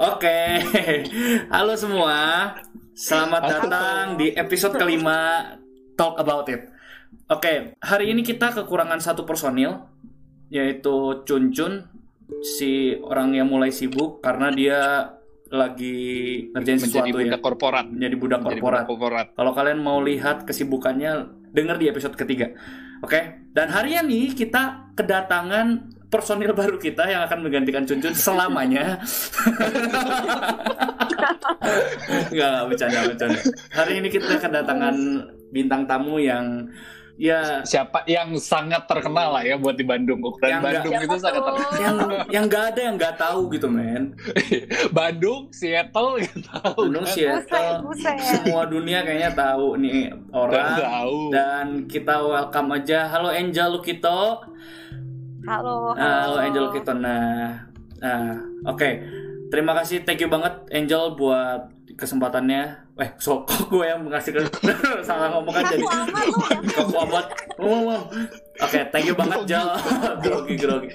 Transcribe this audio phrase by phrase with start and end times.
[0.00, 0.64] Oke,
[1.52, 2.16] halo semua.
[2.96, 3.52] Selamat Halo.
[3.68, 5.52] datang di episode kelima
[5.92, 6.72] Talk About It.
[7.28, 9.76] Oke, hari ini kita kekurangan satu personil,
[10.48, 11.84] yaitu Cun Cun,
[12.40, 14.80] si orang yang mulai sibuk karena dia
[15.52, 17.84] lagi ngerjain menjadi sesuatu ya, budak korporat.
[17.84, 18.80] menjadi budak Menjadi korporat.
[18.80, 19.26] budak korporat.
[19.36, 21.12] Kalau kalian mau lihat kesibukannya,
[21.52, 22.56] dengar di episode ketiga.
[23.04, 28.98] Oke, dan hari ini kita kedatangan personil baru kita yang akan menggantikan Cuncun selamanya.
[32.28, 33.40] Enggak, enggak bercanda, bercanda.
[33.70, 34.96] Hari ini kita kedatangan
[35.54, 36.66] bintang tamu yang
[37.20, 40.24] ya Siapa yang sangat terkenal lah ya buat di Bandung.
[40.24, 41.78] Ukuran Yang Bandung Siapa itu sangat terkenal.
[41.78, 41.96] yang
[42.32, 44.04] yang nggak ada yang nggak tahu gitu, men.
[44.98, 46.72] Bandung, Seattle nggak tahu.
[46.88, 47.14] Gunung kan?
[47.14, 48.16] Seattle, buset.
[48.18, 50.74] semua dunia kayaknya tahu nih orang.
[50.80, 51.18] tahu.
[51.30, 53.06] Dan kita welcome aja.
[53.12, 54.42] Halo Angel Lukito.
[55.50, 56.94] Halo, Halo Angel Lukito.
[56.94, 57.58] Nah,
[57.98, 58.38] nah,
[58.70, 58.90] oke.
[59.50, 62.86] Terima kasih, thank you banget Angel buat kesempatannya.
[63.02, 64.40] Eh, so kok gue yang ngasih ke
[65.08, 65.82] salah ngomong kan jadi.
[65.82, 66.06] Ya.
[66.78, 67.26] Kok amat.
[67.58, 68.02] Ngomong.
[68.62, 69.66] Oke, thank you banget Jel.
[70.22, 70.88] grogi grogi.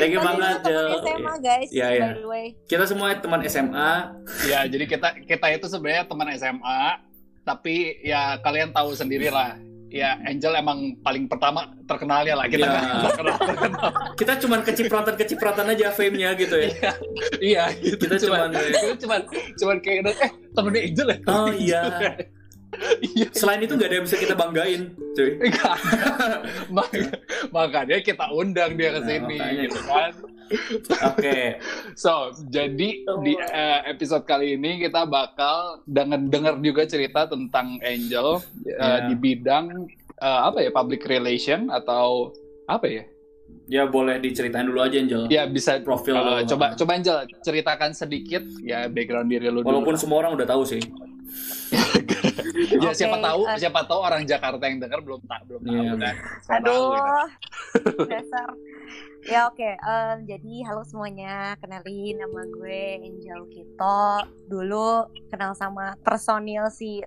[0.00, 0.86] thank you Kita banget Jel.
[1.04, 2.06] SMA guys, Iya, iya.
[2.08, 2.46] by the way.
[2.64, 3.92] Kita semua teman SMA.
[4.48, 6.80] Ya, jadi kita kita itu sebenarnya teman SMA,
[7.44, 9.60] tapi ya kalian tahu sendiri lah.
[9.92, 12.48] Ya, Angel emang paling pertama terkenalnya lah.
[12.48, 12.80] Kita Ya.
[13.04, 13.88] terkenal, terkenal.
[14.16, 16.72] Kita cuman kecipratan-kecipratan aja fame-nya gitu ya.
[17.38, 19.20] Iya, itu Kita cuman, cuman- kita cuman
[19.54, 21.18] cuman kayak eh temennya Angel ya.
[21.28, 21.82] Oh iya.
[23.02, 23.26] Iya.
[23.30, 24.80] Selain itu nggak ada yang bisa kita banggain,
[25.12, 25.30] cuy.
[27.52, 29.60] Makanya kita undang dia ke Nah, sini makanya.
[29.62, 30.10] gitu kan.
[31.06, 31.38] Oke.
[31.94, 38.40] So, jadi di eh, episode kali ini kita bakal dengan dengar juga cerita tentang Angel
[38.62, 39.04] eh, Ya.
[39.04, 39.64] di bidang
[40.14, 42.30] eh, apa ya public relation atau
[42.64, 43.02] apa ya?
[43.66, 45.26] Ya boleh diceritain dulu aja Angel.
[45.28, 46.40] Ya bisa Profil lo.
[46.46, 49.68] coba coba Angel ceritakan sedikit ya background diri lu dulu.
[49.68, 50.80] Walaupun semua orang udah tahu sih.
[52.44, 53.56] ya Oke, siapa tahu eh.
[53.58, 55.92] siapa tahu orang Jakarta yang dengar belum tak belum tahu Iya.
[55.96, 56.14] kan.
[56.42, 57.10] Siapa tahu, gitu.
[57.72, 58.48] Aduh, dasar.
[59.22, 64.04] Ya oke, em, jadi halo semuanya, kenalin nama gue Angel Kito.
[64.50, 66.98] Dulu kenal sama personil si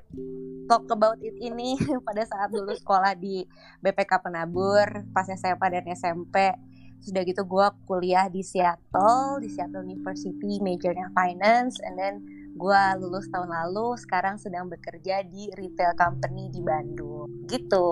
[0.66, 1.76] Talk About It ini
[2.08, 3.44] pada saat dulu sekolah di
[3.84, 6.56] BPK Penabur, pas SMA dan SMP.
[7.04, 12.24] Sudah gitu gue kuliah di Seattle, di Seattle University, majornya finance, and then
[12.56, 17.28] gue lulus tahun lalu, sekarang sedang bekerja di retail company di Bandung.
[17.52, 17.88] Gitu.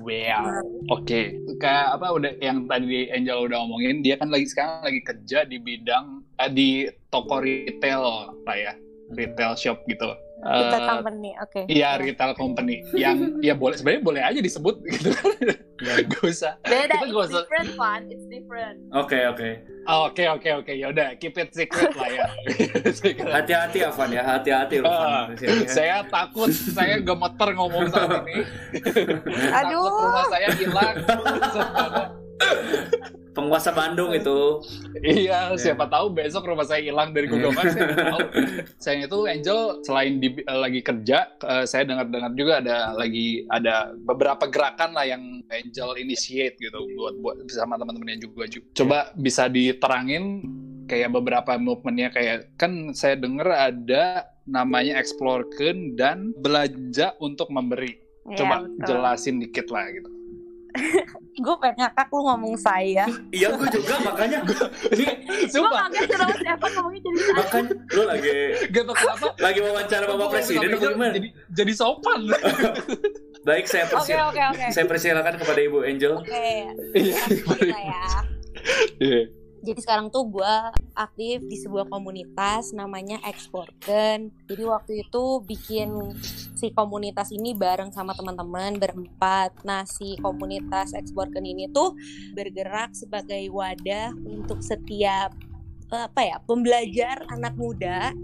[0.00, 0.64] Wow.
[0.90, 5.44] Oke, kayak apa udah yang tadi Angel udah omongin, dia kan lagi sekarang lagi kerja
[5.44, 6.68] di bidang eh, di
[7.12, 8.72] toko retail lah ya,
[9.12, 10.08] retail shop gitu.
[10.40, 11.60] Retail Eh, company, oke.
[11.66, 15.36] Iya retail company yang ya boleh sebenarnya boleh aja disebut gitu kan,
[16.08, 16.56] gak usah.
[16.62, 18.76] Beda, Kita it's usah- different one, it's different.
[18.90, 19.48] Oke oke.
[19.84, 22.24] Oh, Oke oke oke ya udah keep it secret lah ya.
[23.36, 25.10] Hati-hati Avan ya, hati-hati Ah, Irfan.
[25.28, 25.68] Di sini ya.
[25.68, 28.40] saya takut saya gemeter ngomong saat ini.
[29.50, 29.92] Takut Aduh.
[30.00, 30.94] rumah saya hilang.
[33.40, 34.60] Penguasa Bandung itu.
[35.00, 37.72] Iya, siapa tahu besok rumah saya hilang dari Google Maps.
[37.72, 38.20] saya nggak tahu.
[38.82, 43.96] Saya itu Angel selain di, eh, lagi kerja, eh, saya dengar-dengar juga ada lagi ada
[43.96, 48.44] beberapa gerakan lah yang Angel initiate gitu buat buat sama teman-temannya juga.
[48.44, 50.44] Ju- Coba bisa diterangin
[50.84, 57.96] kayak beberapa movementnya kayak kan saya dengar ada namanya exploreken dan belanja untuk memberi.
[58.36, 60.10] Coba jelasin dikit lah gitu.
[61.44, 63.04] Gue pengen ngakak lu ngomong saya.
[63.30, 64.44] Iya gue juga makanya.
[64.44, 64.68] Gue
[65.48, 67.34] Sumpah, kaget terus, Evan ngomongnya jadi saya.
[67.34, 68.30] makanya lu lagi
[68.68, 69.26] gak tau kenapa.
[69.38, 71.12] lagi wawancara Bapak Presiden apa gimana?
[71.16, 72.20] jadi jadi sopan.
[73.48, 74.66] Baik saya persil oke.
[74.68, 76.12] saya persilakan kepada Ibu Angel.
[76.18, 76.46] Oke,
[76.92, 77.16] Iya.
[77.24, 77.78] kita
[79.00, 79.39] ya.
[79.60, 80.54] Jadi sekarang tuh gue
[80.96, 84.32] aktif di sebuah komunitas namanya Exporken.
[84.48, 86.16] Jadi waktu itu bikin
[86.56, 89.60] si komunitas ini bareng sama teman-teman berempat.
[89.68, 91.92] Nah si komunitas Exporken ini tuh
[92.32, 95.36] bergerak sebagai wadah untuk setiap
[95.92, 98.16] eh, apa ya pembelajar anak muda.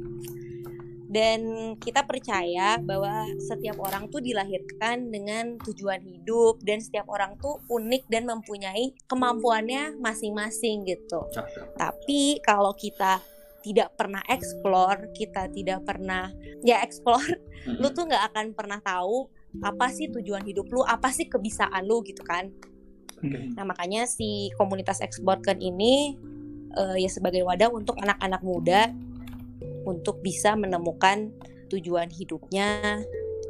[1.07, 1.41] Dan
[1.79, 8.11] kita percaya bahwa setiap orang tuh dilahirkan dengan tujuan hidup dan setiap orang tuh unik
[8.11, 11.23] dan mempunyai kemampuannya masing-masing gitu.
[11.31, 11.79] Cakep.
[11.79, 13.23] Tapi kalau kita
[13.67, 16.31] tidak pernah explore, kita tidak pernah
[16.63, 17.39] ya explore,
[17.83, 19.27] lu tuh nggak akan pernah tahu
[19.59, 22.51] apa sih tujuan hidup lu, apa sih kebisaan lu gitu kan.
[23.19, 23.51] Oke.
[23.57, 26.15] Nah makanya si komunitas Exportkan ini
[26.77, 28.93] eh, ya sebagai wadah untuk anak-anak muda
[29.87, 31.31] untuk bisa menemukan
[31.71, 33.01] tujuan hidupnya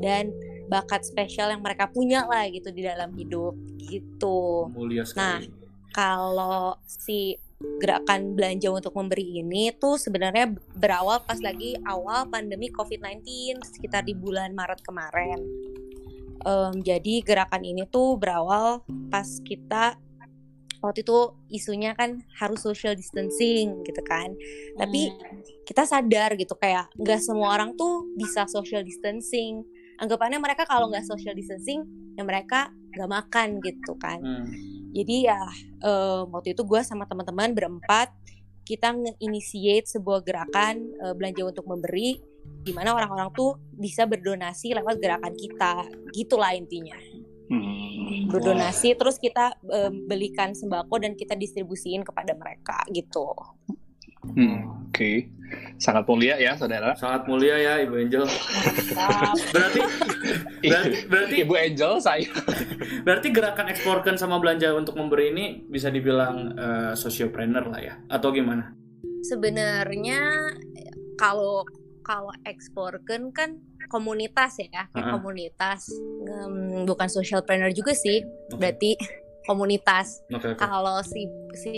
[0.01, 0.33] dan
[0.69, 4.69] bakat spesial yang mereka punya lah gitu di dalam hidup gitu.
[4.71, 5.49] Mulia sekali.
[5.95, 13.25] Kalau si gerakan belanja untuk memberi ini tuh sebenarnya berawal pas lagi awal pandemi COVID-19
[13.65, 15.41] sekitar di bulan Maret kemarin.
[16.45, 19.97] Um, jadi gerakan ini tuh berawal pas kita
[20.87, 24.31] waktu itu isunya kan harus social distancing gitu kan.
[24.79, 25.11] Tapi
[25.67, 29.67] kita sadar gitu kayak nggak semua orang tuh bisa social distancing.
[29.99, 31.83] Anggapannya mereka kalau nggak social distancing
[32.15, 34.23] ya mereka nggak makan gitu kan.
[34.23, 34.47] Hmm.
[34.95, 35.43] Jadi ya
[35.85, 38.15] um, waktu itu gue sama teman-teman berempat
[38.67, 42.19] kita nge-initiate sebuah gerakan uh, belanja untuk memberi
[42.67, 46.99] di mana orang-orang tuh bisa berdonasi lewat gerakan kita gitulah intinya
[48.17, 48.33] Hmm.
[48.33, 53.29] berdonasi terus kita um, belikan sembako dan kita distribusiin kepada mereka gitu
[54.27, 55.31] Hmm, Oke,
[55.79, 56.99] sangat mulia ya saudara.
[56.99, 58.27] Sangat mulia ya Ibu Angel.
[59.55, 59.81] Berarti
[60.67, 62.27] berarti berarti, Ibu Angel saya.
[63.07, 68.35] berarti gerakan eksporkan sama belanja untuk memberi ini bisa dibilang eh, sociopreneur lah ya atau
[68.35, 68.75] gimana?
[69.27, 70.23] sebenarnya
[71.19, 71.67] kalau
[72.07, 73.59] kalau exporken kan
[73.91, 75.11] komunitas ya kayak Ha-ha.
[75.19, 75.91] komunitas
[76.23, 78.23] Em, bukan social planner juga sih
[78.55, 78.63] Oke.
[78.63, 78.91] berarti
[79.47, 80.59] komunitas Oke oke.
[80.59, 81.75] kalau si si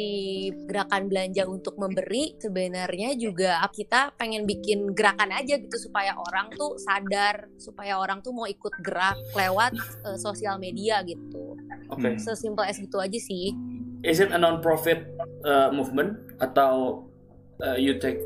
[0.69, 6.77] gerakan belanja untuk memberi sebenarnya juga kita pengen bikin gerakan aja gitu supaya orang tuh
[6.81, 11.57] sadar supaya orang tuh mau ikut gerak lewat eh, sosial media gitu
[11.89, 12.17] Oke.
[12.17, 12.21] Hmm.
[12.21, 13.57] sesimpel as gitu aja sih
[14.07, 15.11] Is it a non-profit
[15.43, 17.03] uh, movement atau
[17.59, 18.23] uh, you take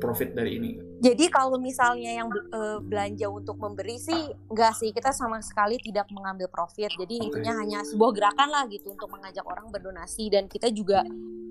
[0.00, 0.89] profit dari ini?
[1.00, 6.04] Jadi kalau misalnya yang eh, belanja untuk memberi sih enggak sih kita sama sekali tidak
[6.12, 6.92] mengambil profit.
[6.92, 11.00] Jadi intinya hanya sebuah gerakan lah gitu untuk mengajak orang berdonasi dan kita juga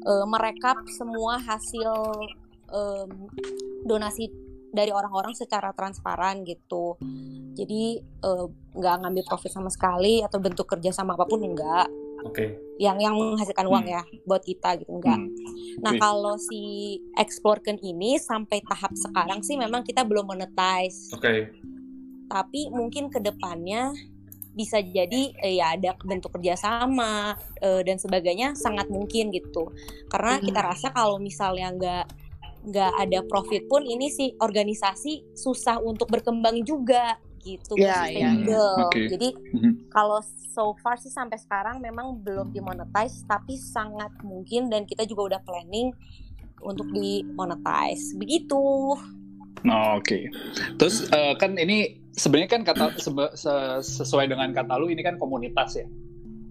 [0.05, 1.91] eh, merekap semua hasil
[2.69, 3.09] em,
[3.89, 4.29] donasi
[4.69, 7.01] dari orang-orang secara transparan gitu.
[7.57, 8.45] Jadi eh,
[8.77, 11.89] nggak ngambil profit sama sekali atau bentuk kerjasama apa pun enggak.
[12.21, 12.68] Oke.
[12.79, 13.95] Yang yang menghasilkan uang Hmm.
[13.99, 15.19] ya buat kita gitu enggak.
[15.19, 15.29] Hmm.
[15.83, 15.99] Nah, Wih.
[15.99, 16.61] kalau si
[17.19, 21.11] Explorken ini sampai tahap sekarang sih memang kita belum monetize.
[21.11, 21.51] Oke.
[22.31, 23.91] Tapi mungkin ke depannya
[24.55, 29.75] bisa jadi eh, ya ada bentuk kerjasama eh, dan sebagainya sangat mungkin gitu.
[30.07, 32.05] Karena kita rasa kalau misalnya nggak
[32.59, 37.73] nggak ada profit pun ini sih organisasi susah untuk berkembang juga gitu.
[37.73, 38.03] Ya.
[38.03, 38.75] sustainable.
[38.85, 39.01] Oke.
[39.07, 39.71] Jadi Mhm.
[39.87, 45.21] kalau so far sih sampai sekarang memang belum dimonetize tapi sangat mungkin dan kita juga
[45.29, 45.95] udah planning
[46.59, 48.93] untuk dimonetize begitu
[49.61, 50.31] Oh, Oke.
[50.75, 55.15] Terus eh, kan ini sebenarnya kan kata sebe- se- sesuai dengan kata lu ini kan
[55.15, 55.87] komunitas ya.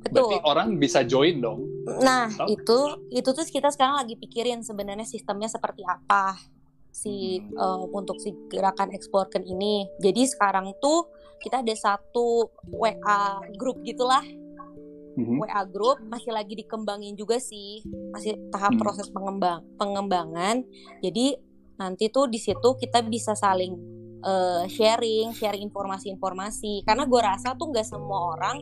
[0.04, 1.64] Berarti betul orang bisa join dong.
[1.98, 2.44] nah Oh.
[2.46, 2.78] itu
[3.10, 6.36] itu tuh kita sekarang lagi pikirin sebenarnya sistemnya seperti apa
[6.92, 9.86] si eh, untuk si gerakan exporken ini.
[10.00, 11.08] Jadi sekarang tuh
[11.38, 14.22] kita ada satu WA grup gitulah.
[15.18, 15.42] Mhm.
[15.42, 17.82] WA group masih lagi dikembangin juga sih.
[18.14, 18.82] Masih tahap Hmm.
[18.82, 20.62] proses pengembang pengembangan.
[21.02, 21.34] Jadi
[21.78, 26.82] nanti tuh di situ kita bisa saling eh, sharing sharing informasi-informasi.
[26.82, 28.58] Karena gue rasa tuh nggak semua orang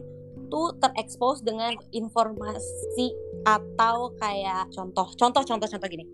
[0.46, 3.08] tuh terekspos dengan informasi
[3.42, 6.04] atau kayak contoh contoh contoh contoh gini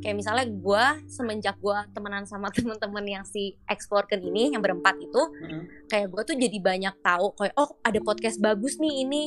[0.00, 5.22] kayak misalnya gue semenjak gue temenan sama temen-temen yang si exporken ini yang berempat itu
[5.40, 5.86] Mhm.
[5.86, 9.22] kayak gue tuh jadi banyak tahu kayak oh ada podcast bagus nih ini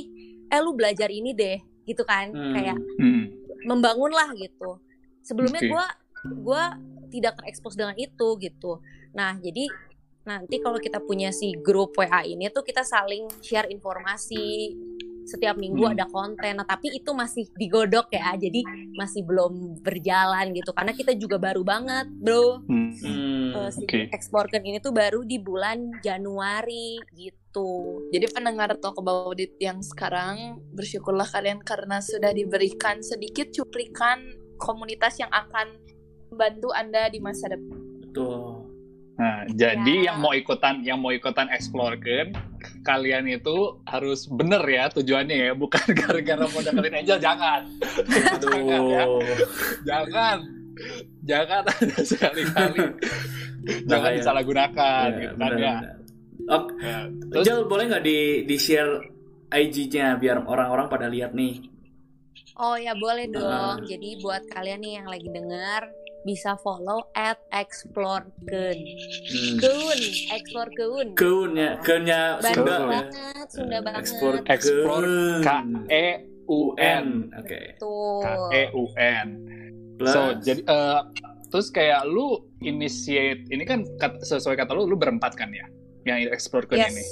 [0.48, 2.54] eh lu belajar ini deh gitu kan Hmm.
[2.54, 3.24] kayak Hmm.
[3.64, 4.80] membangun lah gitu
[5.22, 5.72] sebelumnya Oke.
[5.72, 5.86] gue
[6.40, 6.76] gua
[7.08, 8.80] tidak terekspos dengan itu gitu
[9.12, 9.68] nah jadi
[10.24, 14.72] nanti kalau kita punya si grup WA ini tuh kita saling share informasi
[15.24, 15.96] setiap minggu Hmm.
[15.96, 18.60] ada konten nah tapi itu masih digodok ya jadi
[18.92, 22.92] masih belum berjalan gitu karena kita juga baru banget bro Hmm.
[23.00, 23.52] Hmm.
[23.54, 24.10] Eh, si Oke.
[24.12, 27.40] Exporken ini tuh baru di bulan Januari gitu
[28.10, 34.26] Jadi pendengar Talk About It yang sekarang bersyukurlah kalian karena sudah diberikan sedikit cuplikan
[34.58, 35.78] komunitas yang akan
[36.28, 37.78] membantu Anda di masa depan.
[38.02, 38.53] Betul.
[39.14, 40.10] Nah, jadi Ya.
[40.10, 42.34] yang mau ikutan yang mau ikutan explore kan
[42.82, 47.62] kalian itu harus bener ya tujuannya ya, bukan gara-gara mau deketin Angel jangan.
[48.10, 49.04] Jangan ya.
[49.06, 49.22] Aduh.
[49.86, 50.38] Jangan.
[51.24, 52.82] Jangan ada sekali-kali.
[53.86, 54.18] Jangan Bahaya.
[54.18, 55.76] disalahgunakan Iya, gitu kan benar, ya.
[56.50, 56.74] Oke.
[56.82, 57.00] Ya,
[57.32, 58.92] Terus Jel, boleh nggak di di share
[59.48, 61.62] IG-nya biar orang-orang pada lihat nih?
[62.56, 63.46] Oh ya boleh dong.
[63.46, 63.78] Ah.
[63.80, 65.82] Jadi buat kalian nih yang lagi dengar
[66.24, 68.76] bisa follow at exploreken.
[68.80, 69.56] Hmm.
[69.60, 70.00] Keun,
[70.32, 71.08] explorkeun.
[71.14, 72.80] Keunnya, keunnya Bagus Sunda ya.
[72.80, 73.06] banget,
[73.52, 74.00] Sunda banget.
[74.02, 75.44] Ekspor Ekspor keun.
[75.44, 75.50] K
[75.92, 76.08] E
[76.48, 77.08] U N.
[77.36, 77.62] Oke.
[77.78, 78.24] Tuh.
[78.24, 79.28] K E U N.
[80.04, 81.00] So jadi eh,
[81.48, 83.86] terus kayak lu initiate ini kan
[84.20, 85.64] sesuai kata lu lu berempat kan ya
[86.04, 86.92] yang explore ke Yes.
[86.92, 87.04] ini.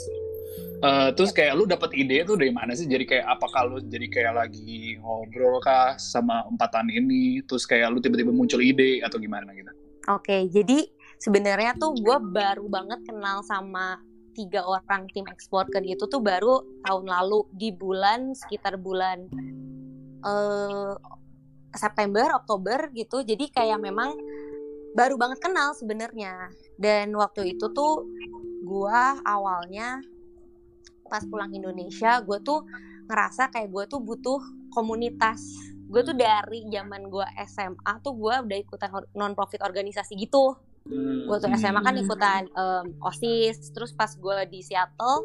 [0.81, 2.89] Eh, terus kayak lu dapat ide tuh dari mana sih?
[2.89, 7.45] Jadi kayak apakah lu jadi kayak lagi ngobrol kah sama empatan ini?
[7.45, 9.69] Terus kayak lu tiba-tiba muncul ide atau gimana gitu?
[10.09, 10.89] Oke, jadi
[11.21, 14.01] sebenarnya tuh gue baru banget kenal sama
[14.33, 19.29] tiga orang tim exporter itu tuh baru tahun lalu di bulan sekitar bulan
[20.25, 20.93] eh
[21.77, 23.21] September, Oktober gitu.
[23.21, 24.17] Jadi kayak memang
[24.97, 26.50] baru banget kenal sebenarnya.
[26.73, 28.09] Dan waktu itu tuh
[28.65, 30.01] gue awalnya
[31.11, 32.63] pas pulang Indonesia, gue tuh
[33.11, 34.39] ngerasa kayak gue tuh butuh
[34.71, 35.43] komunitas.
[35.91, 38.89] Gue tuh dari zaman gue SMA tuh gue udah ikutan
[39.19, 40.55] non profit organisasi gitu.
[40.87, 41.27] Hmm.
[41.27, 45.19] Gue tuh SMA kan ikutan em, OSIS, terus pas gue di Seattle,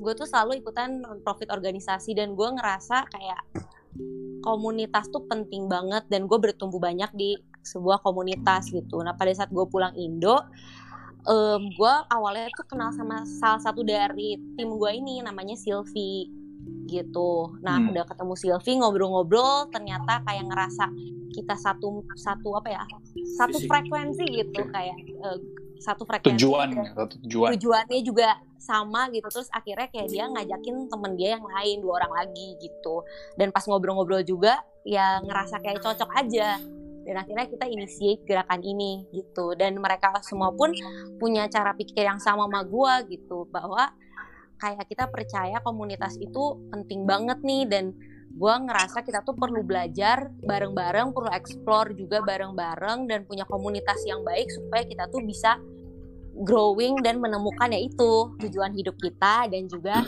[0.00, 3.68] gue tuh selalu ikutan non profit organisasi dan gue ngerasa kayak
[4.40, 9.04] komunitas tuh penting banget dan gue bertumbuh banyak di sebuah komunitas gitu.
[9.04, 10.40] Nah pada saat gue pulang Indo,
[11.22, 16.28] em, gue awalnya tuh kenal sama salah satu dari tim gue ini namanya Silvi
[16.86, 17.54] gitu.
[17.60, 17.90] Nah Hmm.
[17.90, 20.84] udah ketemu Silvi ngobrol-ngobrol, ternyata kayak ngerasa
[21.30, 22.82] kita satu satu apa ya
[23.38, 23.68] satu Visi.
[23.70, 24.74] frekuensi gitu Oke.
[24.74, 25.38] kayak eh,
[25.78, 27.48] satu frekuensi Tujuan, dan satu tujuan.
[27.56, 28.28] tujuannya juga
[28.60, 33.00] sama gitu terus akhirnya kayak dia ngajakin temen dia yang lain dua orang lagi gitu
[33.34, 36.60] dan pas ngobrol-ngobrol juga ya ngerasa kayak cocok aja
[37.04, 39.56] dan akhirnya kita initiate gerakan ini gitu.
[39.56, 40.72] Dan mereka semua pun
[41.16, 43.48] punya cara pikir yang sama sama gua gitu.
[43.48, 43.90] Bahwa
[44.60, 47.84] kayak kita percaya komunitas itu penting banget nih dan
[48.36, 54.22] gua ngerasa kita tuh perlu belajar bareng-bareng perlu explore juga bareng-bareng dan punya komunitas yang
[54.22, 55.58] baik supaya kita tuh bisa
[56.46, 60.04] growing dan menemukan ya itu tujuan hidup kita dan juga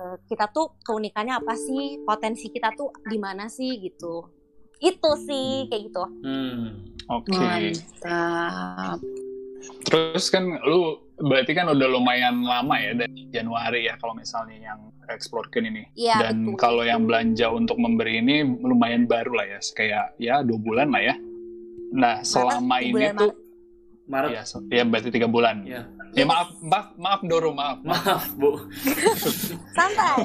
[0.00, 2.00] eh, kita tuh keunikannya apa sih?
[2.00, 4.35] Potensi kita tuh di mana sih gitu
[4.80, 6.86] itu sih kayak gitu Hmm.
[7.06, 7.30] Oke.
[7.32, 8.98] Mantap.
[9.86, 14.80] Terus kan lu berarti kan udah lumayan lama ya dari Januari ya kalau misalnya yang
[15.08, 15.86] explore ini.
[15.94, 20.58] Iya Dan kalau yang belanja untuk memberi ini lumayan baru lah ya, kayak ya dua
[20.58, 21.14] bulan lah ya.
[21.94, 23.45] Nah selama di ini bulan tuh, Maret.
[24.06, 25.66] Ya, se- ya berarti tiga bulan.
[25.66, 25.82] Ya.
[26.14, 27.82] Ya maaf, maaf, maaf Doro, maaf.
[27.82, 28.56] Maaf, Bu.
[29.76, 30.24] santai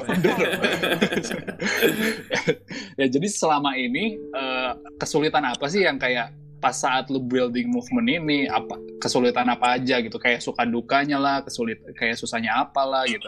[3.00, 8.08] ya jadi selama ini eh, kesulitan apa sih yang kayak pas saat lu building movement
[8.08, 13.04] ini apa kesulitan apa aja gitu kayak suka dukanya lah kesulit kayak susahnya apa lah
[13.04, 13.26] gitu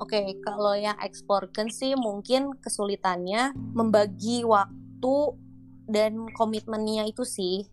[0.00, 5.16] Oke, kalau yang exportkan sih mungkin kesulitannya membagi waktu
[5.84, 7.68] dan komitmennya itu sih.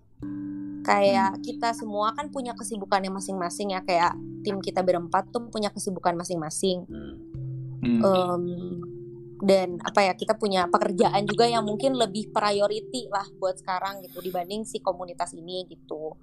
[0.87, 4.15] Kayak kita semua kan punya kesibukannya masing-masing ya, kayak
[4.47, 6.87] tim kita berempat tuh punya kesibukan masing-masing.
[6.87, 7.15] Hmm.
[7.83, 7.99] Hmm.
[7.99, 8.43] Em,
[9.43, 14.23] dan apa ya, kita punya pekerjaan juga yang mungkin lebih priority lah buat sekarang gitu
[14.23, 16.15] dibanding si komunitas ini gitu.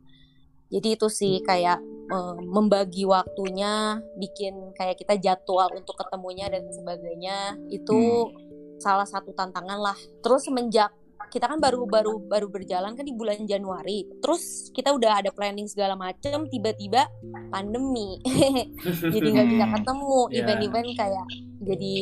[0.73, 1.79] Jadi itu sih kayak
[2.09, 8.33] eh, membagi waktunya, bikin kayak kita jadwal untuk ketemunya dan sebagainya itu
[8.81, 9.99] salah satu tantangan lah.
[10.25, 10.91] Terus semenjak
[11.29, 14.05] kita kan baru baru baru berjalan kan di bulan Januari.
[14.19, 17.07] Terus kita udah ada planning segala macem, tiba-tiba
[17.49, 18.19] pandemi.
[19.15, 19.75] jadi nggak bisa Hmm.
[19.75, 20.37] ketemu Ya.
[20.41, 21.27] event-event kayak
[21.61, 21.97] jadi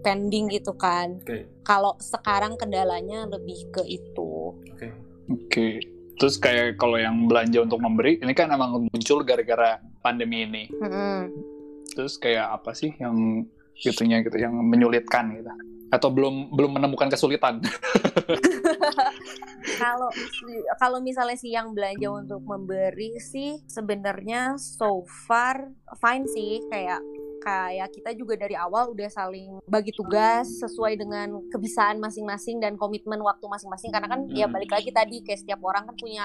[0.00, 1.18] pending gitu kan.
[1.18, 1.46] Oke.
[1.62, 4.54] Kalau sekarang kendalanya lebih ke itu.
[4.54, 4.88] Oke.
[5.28, 5.68] oke
[6.16, 11.30] terus kayak kalau yang belanja untuk memberi ini kan emang muncul gara-gara pandemi ini Mm-mm.
[11.94, 13.46] terus kayak apa sih yang
[13.78, 15.50] gitunya gitu yang menyulitkan gitu.
[15.88, 17.64] Atau belum belum menemukan kesulitan.
[19.78, 20.10] Kalau
[20.76, 26.62] kalau misalnya sih yang belanja untuk memberi sih sebenarnya so far fine sih.
[26.66, 27.00] Kayak
[27.38, 33.22] kayak kita juga dari awal udah saling bagi tugas sesuai dengan kebiasaan masing-masing dan komitmen
[33.22, 33.94] waktu masing-masing.
[33.94, 34.54] Karena kan ya Hmm.
[34.54, 36.24] balik lagi tadi kayak setiap orang kan punya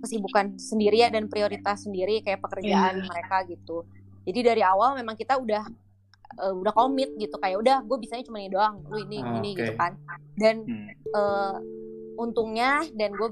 [0.00, 3.06] kesibukan sendiri ya dan prioritas sendiri kayak pekerjaan Iya.
[3.08, 3.82] mereka gitu.
[4.22, 5.66] Jadi dari awal memang kita udah
[6.34, 9.50] eh, udah komit gitu kayak udah gue bisanya cuma ini doang lu ini Oh, ini
[9.50, 9.58] oke.
[9.58, 9.92] gitu kan
[10.34, 10.88] dan Hmm.
[10.90, 11.56] eh,
[12.14, 13.28] untungnya dan gue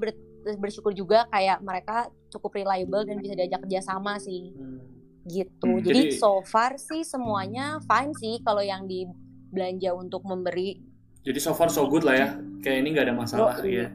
[0.57, 1.97] bersyukur juga kayak mereka
[2.29, 4.81] cukup reliable dan bisa diajak kerjasama sih Hmm.
[5.23, 9.05] gitu Hmm, jadi, jadi- so far sih semuanya fine sih kalau yang di
[9.49, 10.81] belanja untuk memberi
[11.21, 12.29] Jadi so far so good lah ya.
[12.61, 13.77] Kayak ini nggak ada masalah Yoi.
[13.77, 13.87] ya.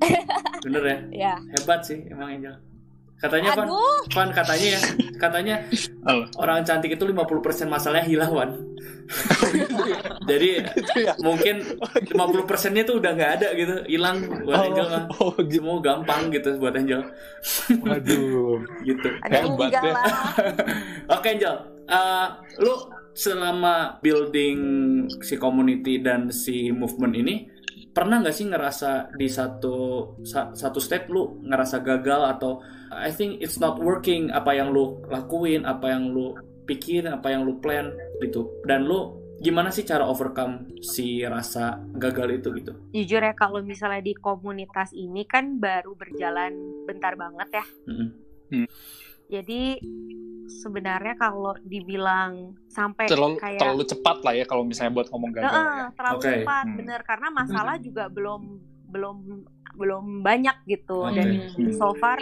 [0.64, 0.98] Bener ya.
[1.12, 2.58] ya Hebat sih emang Angel.
[3.20, 4.80] Katanya Van, aduh Van katanya ya,
[5.20, 5.56] katanya
[6.08, 6.24] Oh.
[6.40, 8.50] orang cantik itu 50% masalahnya hilang, Wan.
[10.30, 10.64] Jadi
[10.96, 11.12] ya.
[11.20, 11.60] mungkin
[12.08, 12.16] 50
[12.48, 15.04] persennya tuh udah nggak ada gitu, hilang buat Angel mah.
[15.20, 15.60] oh, gitu.
[15.60, 17.04] Semua gampang gitu buat Angel,
[17.84, 18.64] Waduh.
[18.88, 19.08] gitu.
[19.28, 19.92] Hebat ya.
[21.16, 21.56] Oke Angel,
[21.90, 22.26] Eh,
[22.62, 24.58] lu selama building
[25.20, 27.50] si community dan si movement ini
[27.90, 29.76] pernah nggak sih ngerasa di satu
[30.22, 35.02] sa- satu step lu ngerasa gagal atau I think it's not working apa yang lu
[35.10, 36.34] lakuin, apa yang lu
[36.66, 37.90] pikirin, apa yang lu plan
[38.22, 43.64] gitu dan lu gimana sih cara overcome si rasa gagal itu gitu Jujur ya kalau
[43.64, 46.52] misalnya di komunitas ini kan baru berjalan
[46.84, 47.64] bentar banget ya.
[47.88, 48.68] Mm-mm.
[49.30, 49.80] Jadi
[50.50, 55.46] sebenarnya kalau dibilang sampai terlalu kayak terlalu cepat lah ya kalau misalnya buat ngomong gagal
[55.54, 55.86] Heeh, ya.
[55.94, 56.30] terlalu Oke.
[56.34, 56.76] cepat Hmm.
[56.76, 58.42] bener karena masalah juga belum
[58.90, 59.16] belum
[59.78, 61.14] belum banyak gitu Oke.
[61.14, 61.70] dan Hmm.
[61.70, 62.18] so far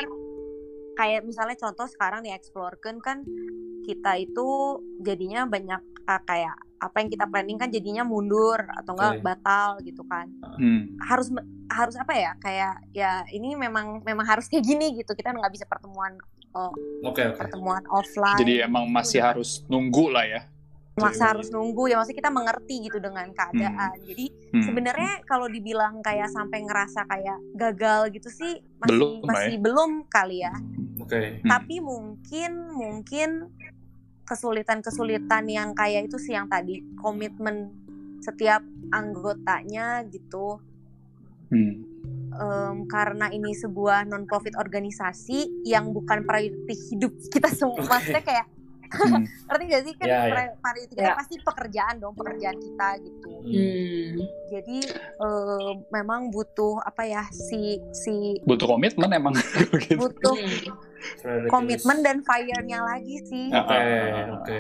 [0.94, 3.24] kayak misalnya contoh sekarang di Exploreken kan
[3.88, 9.18] kita itu jadinya banyak ah, kayak apa yang kita planning kan jadinya mundur atau enggak
[9.18, 9.24] Oke.
[9.24, 10.28] batal gitu kan
[10.60, 10.94] Hmm.
[11.08, 11.32] harus
[11.68, 15.64] harus apa ya kayak ya ini memang memang harus kayak gini gitu kita nggak bisa
[15.64, 16.16] pertemuan
[16.54, 17.36] oke oke.
[17.36, 18.38] pertemuan offline.
[18.40, 20.42] Jadi emang masih harus nunggu lah ya.
[20.98, 24.02] maksa harus nunggu ya maksudnya kita mengerti gitu dengan keadaan.
[24.02, 24.66] Jadi Hmm.
[24.66, 30.42] sebenarnya kalau dibilang kayak sampai ngerasa kayak gagal gitu sih masih Belum masih belum kali
[30.42, 30.50] ya.
[30.98, 31.38] Oke.
[31.38, 31.46] Hmm.
[31.46, 33.46] tapi mungkin mungkin
[34.26, 37.70] kesulitan-kesulitan yang kayak itu sih yang tadi komitmen
[38.20, 40.58] setiap anggotanya gitu.
[41.48, 41.80] Hmm.
[42.38, 46.54] Em, karena ini sebuah non profit organisasi yang bukan priority
[46.88, 47.88] hidup kita semua Oke.
[47.88, 48.46] maksudnya kayak
[48.88, 49.20] Hmm.
[49.46, 50.20] ngerti gak sih kan ya.
[50.24, 51.12] pri- priority kita Ya.
[51.12, 54.16] pasti pekerjaan dong pekerjaan kita gitu Hmm.
[54.48, 54.78] jadi
[55.18, 59.36] eh, memang butuh apa ya si si Butuh komitmen emang.
[59.84, 59.98] gitu.
[59.98, 60.36] butuh
[61.48, 64.56] komitmen dan fire-nya lagi sih Ah, oke ah, oke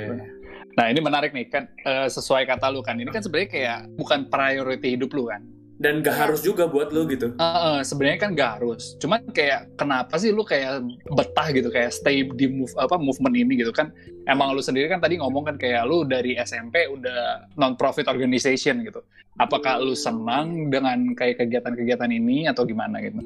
[0.70, 4.28] Nah ini menarik nih kan eh, sesuai kata lu kan ini kan sebenarnya kayak bukan
[4.28, 5.42] priority hidup lu kan.
[5.78, 6.20] Dan gak Iya.
[6.26, 8.98] harus juga buat lu gitu Eh, eh, sebenarnya kan gak harus.
[8.98, 13.54] Cuman kayak kenapa sih lu kayak betah gitu kayak stay di move apa movement ini
[13.56, 13.94] gitu kan?
[14.26, 18.82] Emang lu sendiri kan tadi ngomong kan kayak lu dari SMP udah non profit organization
[18.82, 19.00] gitu.
[19.38, 23.22] Apakah lu senang dengan kayak kegiatan-kegiatan ini atau gimana gitu?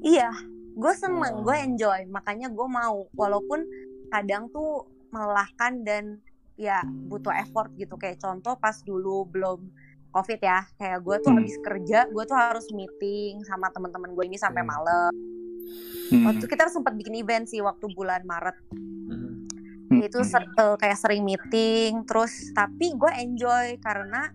[0.00, 0.28] iya
[0.74, 1.48] gue seneng Oh.
[1.48, 3.64] gue enjoy makanya gue mau walaupun
[4.12, 6.04] kadang tuh melelahkan dan
[6.54, 9.64] ya butuh effort gitu kayak contoh pas dulu belum
[10.14, 11.38] covid ya kayak gue tuh Hmm.
[11.38, 14.70] habis kerja gue tuh harus meeting sama teman-teman gue ini sampai Hmm.
[14.70, 15.12] malam
[16.06, 16.24] Hmm.
[16.24, 18.54] waktu kita sempat bikin event sih waktu bulan Maret.
[18.70, 20.00] Hmm.
[20.00, 24.30] itu ser- kayak sering meeting terus tapi gue enjoy karena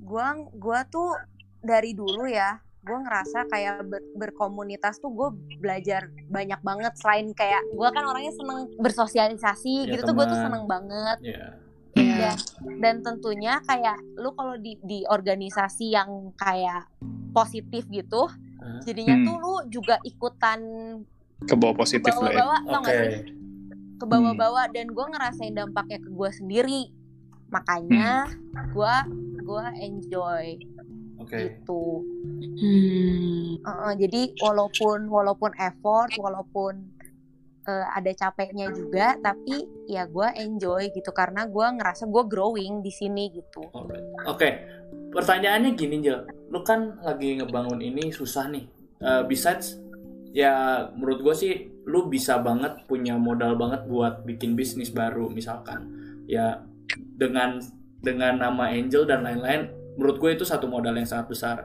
[0.00, 1.12] gue gua tuh
[1.58, 7.60] dari dulu ya gue ngerasa kayak ber- berkomunitas tuh gue belajar banyak banget selain kayak
[7.68, 10.44] gue kan orangnya seneng bersosialisasi Ya, gitu tuh gue tuh teman.
[10.46, 11.44] seneng banget ya
[12.18, 12.34] ya
[12.76, 16.84] dan tentunya kayak lu kalau di di organisasi yang kayak
[17.30, 18.26] positif gitu
[18.80, 19.24] jadinya Hmm.
[19.24, 20.60] tuh lu juga ikutan
[21.40, 22.44] Ke bawah positif lah ya.
[22.82, 23.30] sih?
[23.94, 26.82] Ke bawah-bawah dan gue ngerasain dampaknya ke gue sendiri.
[27.48, 28.26] Makanya
[28.70, 28.94] gue
[29.40, 30.44] gue enjoy.
[31.16, 31.38] Oke.
[31.38, 31.84] Gitu.
[32.58, 33.46] Hmm.
[33.58, 36.90] Heeh, jadi walaupun walaupun effort walaupun
[37.68, 42.88] eh, ada capeknya juga tapi ya gue enjoy gitu karena gue ngerasa gue growing di
[42.88, 43.68] sini gitu.
[44.24, 44.48] Oke,
[45.12, 48.64] pertanyaannya gini Jel, lu kan lagi ngebangun ini susah nih.
[48.98, 49.78] Eh, besides,
[50.32, 51.52] ya menurut gue sih
[51.88, 55.92] lu bisa banget punya modal banget buat bikin bisnis baru misalkan.
[56.28, 56.64] Ya
[57.16, 57.60] dengan
[58.00, 61.56] dengan nama Angel dan lain-lain, menurut gue itu satu modal yang sangat besar.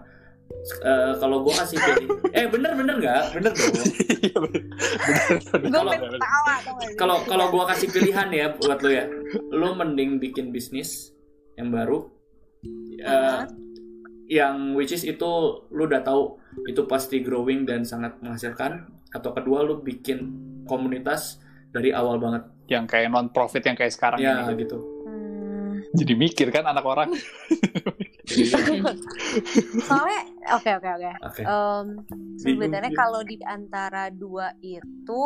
[0.63, 2.07] Eh, kalau gue kasih pilih,
[2.39, 3.75] eh bener bener nggak, bener dong.
[4.23, 4.39] Iya,
[5.67, 5.93] Kalau-?
[6.95, 9.03] Kalau kalau gue kasih pilihan ya buat lu ya,
[9.51, 11.11] lu mending bikin bisnis
[11.59, 12.07] yang baru,
[13.03, 13.51] Aha.
[14.31, 15.31] yang which is itu
[15.67, 16.39] lu udah tahu
[16.71, 18.87] itu pasti growing dan sangat menghasilkan.
[19.11, 20.31] Atau kedua lu bikin
[20.63, 21.43] komunitas
[21.75, 22.47] dari awal banget.
[22.71, 24.63] Yang kayak non profit yang kayak sekarang ya ini.
[24.63, 24.79] gitu.
[24.79, 24.92] Hmm,
[25.99, 27.13] Jadi mikir kan anak orang.
[29.83, 30.21] Soalnya
[30.55, 31.43] oke oke oke
[32.39, 35.23] sebenarnya kalau di antara dua itu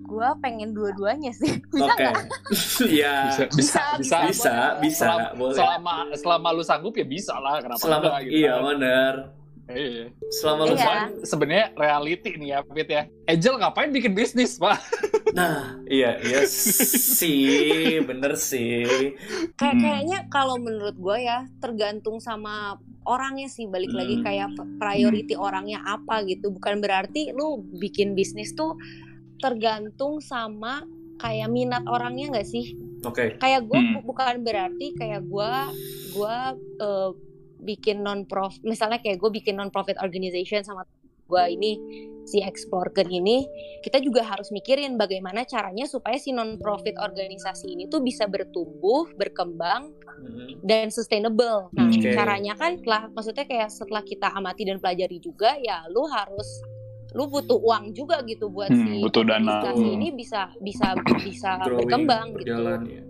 [0.00, 2.24] gue pengen dua-duanya sih bisa oke nggak
[2.88, 4.16] ya Bisa, bisa, bisa.
[4.24, 8.32] bisa bisa Selama, boleh selama selama lu sanggup ya bisa lah kenapa selama enggak, gitu
[8.40, 8.64] iya kan.
[8.64, 9.14] benar
[9.70, 10.04] Iya.
[10.34, 10.94] selama lu Iya.
[11.22, 13.02] Sebenarnya reality nih ya, Fit ya.
[13.30, 14.82] Angel ngapain bikin bisnis, Pak?
[15.30, 19.14] Nah iya iya sih bener sih
[19.54, 19.82] kayak Hmm.
[19.82, 24.24] kayaknya kalau menurut gue ya tergantung sama orangnya sih balik lagi Hmm.
[24.24, 28.74] kayak priority orangnya apa gitu bukan berarti lu bikin bisnis tuh
[29.38, 30.84] tergantung sama
[31.16, 34.02] kayak minat orangnya nggak sih oke kayak gue Hmm.
[34.04, 35.52] bukan berarti kayak gue
[36.12, 36.36] gue
[36.80, 37.10] eh,
[37.60, 40.84] bikin non profit misalnya kayak gue bikin non profit organization sama
[41.30, 41.72] gue ini
[42.22, 43.46] si Explorken ini
[43.80, 49.08] kita juga harus mikirin bagaimana caranya supaya si non profit organisasi ini tuh bisa bertumbuh
[49.14, 50.60] berkembang Mhm.
[50.60, 51.96] dan sustainable nah Hmm.
[51.96, 52.12] Oke.
[52.12, 56.60] caranya kan setelah maksudnya kayak setelah kita amati dan pelajari juga ya lu harus
[57.10, 59.58] lu butuh uang juga gitu buat Hmm, si butuh dana.
[59.58, 63.02] organisasi ini bisa bisa bisa Growing, berkembang gitu berjalan ya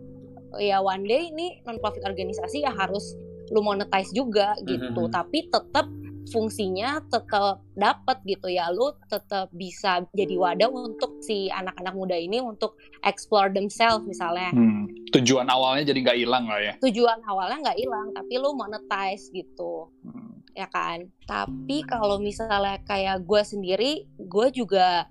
[0.52, 3.14] ya one day ini non profit organisasi ya harus
[3.50, 5.10] lu monetize juga gitu Mhm.
[5.10, 5.86] tapi tetap
[6.26, 12.38] fungsinya tetap dapat gitu ya lu tetap bisa jadi wadah untuk si anak-anak muda ini
[12.38, 14.84] untuk explore themselves misalnya Hmm.
[15.10, 16.72] Tujuan awalnya jadi nggak hilang lah ya.
[16.78, 20.38] tujuan awalnya nggak hilang tapi lu monetize gitu Hmm.
[20.52, 25.08] ya kan tapi kalau misalnya kayak gue sendiri gue juga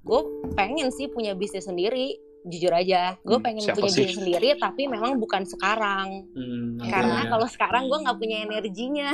[0.00, 0.20] gue
[0.52, 4.04] pengen sih punya bisnis sendiri jujur aja gue Hmm, pengen punya sih?
[4.04, 7.28] bisnis sendiri tapi memang bukan sekarang Hmm, karena ya.
[7.28, 9.10] kalau sekarang gue nggak punya energinya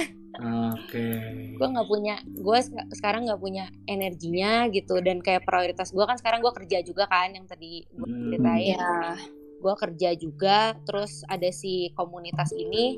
[0.72, 1.06] Oke.
[1.52, 2.58] gue nggak punya gue
[2.90, 7.30] sekarang nggak punya energinya gitu dan kayak prioritas gue kan sekarang gue kerja juga kan
[7.30, 8.18] yang tadi gue Hmm.
[8.26, 9.14] ceritain Ya.
[9.60, 12.96] Gue kerja juga terus ada si komunitas ini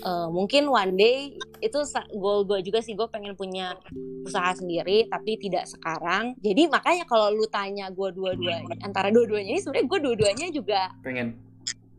[0.00, 1.18] Eh, mungkin one day
[1.60, 1.78] itu
[2.16, 3.76] goal gue juga sih gue pengen punya
[4.24, 9.60] usaha sendiri tapi tidak sekarang jadi makanya kalau lu tanya gue dua-duanya antara dua-duanya ini
[9.60, 11.36] sebenarnya gue dua-duanya juga Pengen.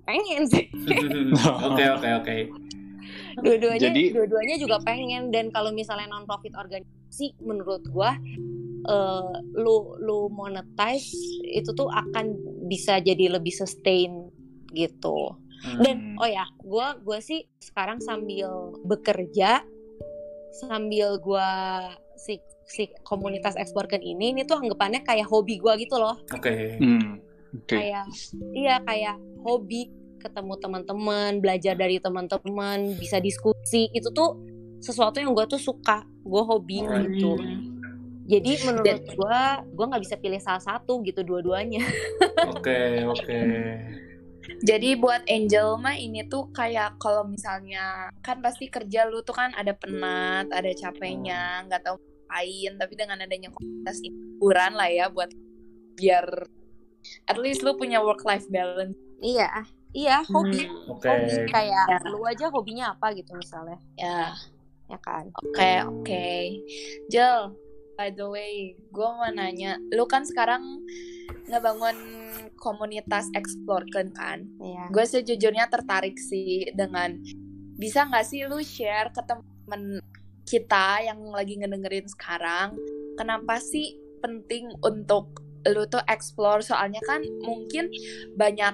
[0.04, 0.66] pengen sih
[1.70, 2.36] Oke oke oke.
[3.40, 8.18] dua-duanya Jadi- dua-duanya juga pengen dan kalau misalnya non profit organisasi menurut gua
[8.84, 11.14] eh, lu lu monetize
[11.46, 12.34] itu tuh akan
[12.72, 14.32] bisa jadi lebih sustain
[14.72, 15.78] gitu Hmm.
[15.78, 18.50] dan oh ya gua gua sih sekarang sambil
[18.82, 19.62] bekerja
[20.58, 21.46] sambil gua
[22.18, 26.82] si si komunitas eksporkan ini ini tuh anggapannya kayak hobi gua gitu loh Oke.
[26.82, 27.22] Hmm.
[27.54, 27.78] Oke.
[27.78, 28.10] kayak
[28.58, 34.42] iya kayak hobi ketemu teman-teman belajar dari teman-teman bisa diskusi itu tuh
[34.82, 37.06] sesuatu yang gue tuh suka gue hobi Alright.
[37.12, 37.71] gitu Hmm.
[38.24, 41.82] Jadi menurut gue gue nggak bisa pilih salah satu gitu dua-duanya
[42.50, 43.40] Oke oke.
[44.62, 49.54] Jadi buat Angel mah ini tuh kayak kalau misalnya kan pasti kerja lu tuh kan
[49.54, 52.72] ada penat, ada capeknya, nggak tahu ngapain.
[52.76, 55.30] Tapi dengan adanya komunitas hiburan lah ya buat
[55.94, 56.26] biar
[57.26, 58.98] at least lu punya work life balance.
[59.20, 59.50] iya
[59.94, 61.06] iya hobi Oke.
[61.06, 61.98] hobi kayak Ya.
[62.10, 64.34] lu aja hobinya apa gitu misalnya Ya,
[64.88, 66.30] ya kan oke oke.
[67.08, 67.54] Jel,
[67.98, 70.84] by the way, gue mau nanya, lu kan sekarang
[71.48, 71.98] ngebangun
[72.60, 74.40] komunitas explore kan kan?
[74.62, 77.18] iya gue sejujurnya tertarik sih dengan
[77.76, 80.00] bisa nggak sih lu share ke temen
[80.46, 82.76] kita yang lagi ngedengerin sekarang
[83.16, 87.90] kenapa sih penting untuk lu tuh explore soalnya kan mungkin
[88.38, 88.74] banyak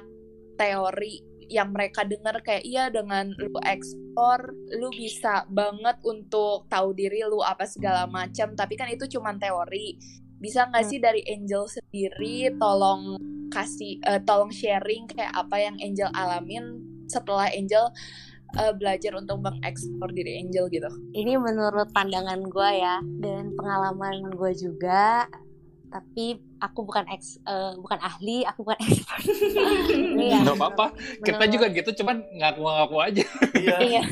[0.59, 7.23] teori yang mereka denger kayak iya dengan lu explore lu bisa banget untuk tahu diri
[7.23, 9.95] lu apa segala macam tapi kan itu cuman teori
[10.37, 10.91] bisa nggak Hmm.
[10.91, 13.17] sih dari Angel sendiri tolong
[13.49, 17.89] kasih eh, tolong sharing kayak apa yang Angel alamin setelah Angel
[18.59, 20.87] eh, belajar untuk mengeksplor diri Angel gitu.
[21.15, 25.25] ini menurut pandangan gue ya dan pengalaman gue juga
[25.87, 29.23] tapi aku bukan ex eh, bukan ahli aku bukan expert
[29.93, 30.85] ini ya Nggak apa-apa.
[31.23, 33.25] Kita menurut- juga gitu, cuman ngaku-ngaku aja.
[33.55, 33.77] Iya.
[33.89, 34.03] iya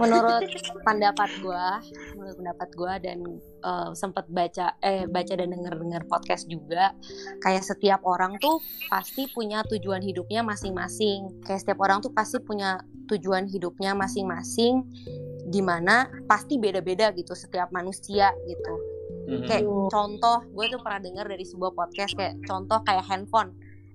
[0.00, 0.48] menurut
[0.80, 1.66] pendapat gue
[2.16, 3.18] menurut pendapat gue dan
[3.60, 6.96] eh, sempat baca eh baca dan denger denger podcast juga
[7.44, 12.80] kayak setiap orang tuh pasti punya tujuan hidupnya masing-masing kayak setiap orang tuh pasti punya
[13.12, 14.88] tujuan hidupnya masing-masing
[15.48, 18.74] di mana pasti beda-beda gitu setiap manusia gitu
[19.28, 19.44] Mhm.
[19.44, 23.52] kayak contoh gue tuh pernah dengar dari sebuah podcast kayak contoh kayak handphone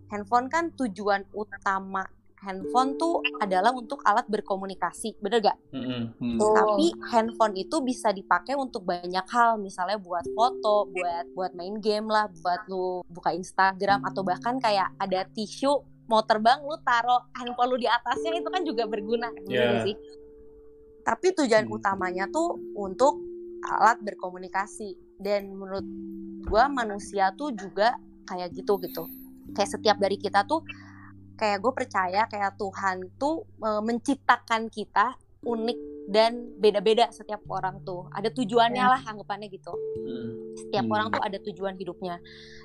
[0.08, 2.06] handphone kan tujuan utama
[2.38, 5.58] handphone tuh adalah untuk alat berkomunikasi bener gak?
[5.72, 6.02] Mhm.
[6.20, 6.38] Hmm.
[6.44, 6.52] Oh.
[6.52, 12.12] Tapi handphone itu bisa dipakai untuk banyak hal, misalnya buat foto, buat buat main game
[12.12, 15.72] lah, buat lu buka Instagram atau bahkan kayak ada tisu
[16.12, 19.88] mau terbang lu taruh handphone lu di atasnya itu kan juga berguna, Yeah.
[19.88, 19.96] sih?
[21.08, 21.76] Tapi tujuan Hmm.
[21.80, 23.24] utamanya tuh untuk
[23.70, 25.86] alat berkomunikasi dan menurut
[26.44, 27.96] gua manusia tuh juga
[28.26, 29.04] kayak gitu gitu.
[29.52, 30.64] Kayak setiap dari kita tuh
[31.34, 38.08] kayak gue percaya kayak Tuhan tuh e, menciptakan kita unik dan beda-beda setiap orang tuh
[38.12, 38.92] ada tujuannya Ya.
[38.92, 40.30] lah anggapannya gitu Mhm.
[40.56, 40.96] setiap Hmm.
[40.96, 42.16] orang tuh ada tujuan hidupnya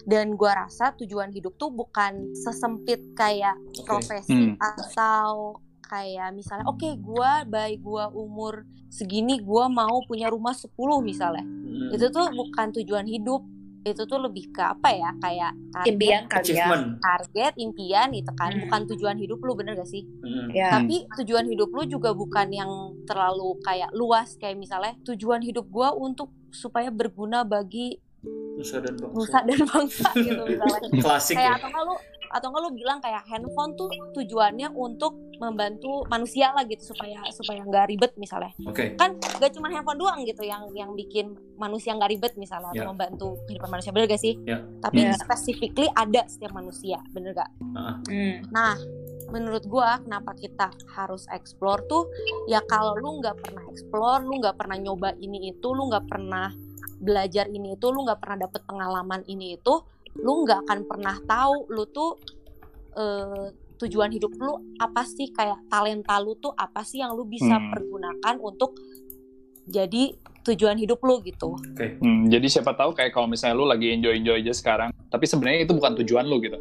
[0.05, 3.83] dan gua rasa tujuan hidup tuh bukan sesempit kayak Oke.
[3.83, 4.61] profesi Hmm.
[4.61, 5.59] atau
[5.89, 10.69] kayak misalnya oke gua baik gua umur segini gua mau punya rumah 10
[11.01, 11.91] misalnya Mhm.
[11.91, 13.43] itu tuh bukan tujuan hidup
[13.81, 16.41] itu tuh lebih ke apa ya kayak target, Impian kali ya.
[16.67, 16.85] achievement.
[16.99, 18.61] target impian itu kan Hmm.
[18.63, 20.49] bukan tujuan hidup lu bener gak sih Mhm.
[20.51, 20.69] Ya.
[20.71, 22.69] tapi tujuan hidup lu juga bukan yang
[23.03, 27.97] terlalu kayak luas kayak misalnya tujuan hidup gua untuk supaya berguna bagi
[28.59, 29.15] Nusa dan bangsa.
[29.15, 31.57] nusa dan bangsa gitu misalnya Klasik kayak ya.
[31.57, 31.95] atau nggak lu
[32.29, 37.63] atau nggak lu bilang kayak handphone tuh tujuannya untuk membantu manusia lah gitu supaya supaya
[37.63, 38.99] nggak ribet misalnya Oke.
[38.99, 42.83] kan gak cuma handphone doang gitu yang yang bikin manusia nggak ribet misalnya Ya.
[42.83, 44.59] atau membantu kehidupan manusia bener gak sih Ya.
[44.83, 45.15] tapi Ya.
[45.15, 47.51] specifically ada setiap manusia bener gak
[48.09, 48.43] Hmm.
[48.51, 48.75] Nah,
[49.29, 52.09] menurut gua kenapa kita harus explore tuh
[52.49, 56.51] ya kalau lu nggak pernah explore lu nggak pernah nyoba ini itu lu nggak pernah
[56.99, 59.75] belajar ini itu lu nggak pernah dapet pengalaman ini itu
[60.19, 62.17] lu nggak akan pernah tahu lu tuh
[62.97, 63.47] eh,
[63.79, 67.71] tujuan hidup lu apa sih kayak talenta lu tuh apa sih yang lu bisa Hmm.
[67.71, 68.75] pergunakan untuk
[69.65, 71.97] jadi tujuan hidup lu gitu Oke.
[71.97, 75.73] Hmm, jadi siapa tahu kayak kalau misalnya lu lagi enjoy-enjoy aja sekarang, tapi sebenarnya itu
[75.73, 76.57] bukan tujuan lu gitu.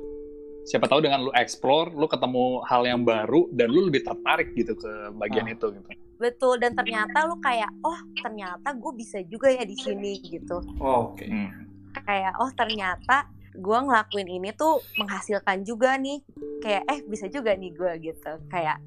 [0.66, 4.76] Siapa tahu dengan lu explore, lu ketemu hal yang baru dan lu lebih tertarik gitu
[4.76, 5.54] ke bagian Ah.
[5.54, 5.88] itu gitu.
[6.18, 11.14] betul dan ternyata lu kayak oh ternyata gue bisa juga ya di sini gitu Oh,
[11.14, 11.24] Oke.
[11.24, 11.54] Hmm.
[11.96, 16.22] kayak oh ternyata gue ngelakuin ini tuh menghasilkan juga nih.
[16.62, 18.32] Kayak eh bisa juga nih gue gitu.
[18.48, 18.78] Kayak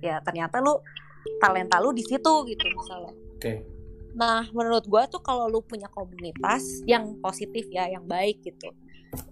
[0.00, 0.80] ya ternyata lu
[1.38, 3.14] talenta lu di situ gitu misalnya.
[3.36, 3.54] Oke.
[4.16, 8.72] nah menurut gue tuh kalau lu punya komunitas yang positif ya yang baik gitu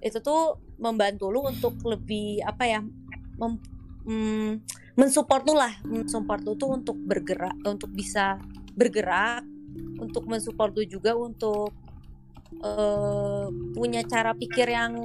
[0.01, 2.81] itu tuh membantu lu untuk lebih apa ya
[3.41, 3.53] mem,
[4.07, 4.51] mm,
[4.97, 5.73] mensupport lu lah.
[5.85, 8.39] Mensupport lu tuh untuk bergerak untuk bisa
[8.75, 9.43] bergerak
[9.99, 11.75] untuk mensupport lu juga untuk
[12.65, 13.45] eh,
[13.77, 14.97] punya cara pikir yang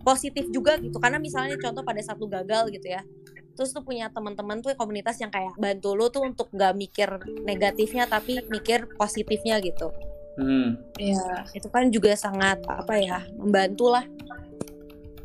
[0.00, 3.04] positif juga gitu karena misalnya contoh pada satu gagal gitu ya
[3.52, 7.08] terus tuh punya teman-teman tuh komunitas yang kayak bantu lu tuh untuk nggak mikir
[7.44, 9.92] negatifnya tapi mikir positifnya gitu
[10.40, 10.78] Hmm.
[10.96, 11.44] Iya.
[11.52, 14.06] itu kan juga sangat apa ya membantu lah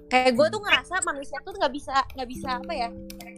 [0.06, 2.90] kayak gue tuh ngerasa manusia tuh nggak bisa nggak bisa apa ya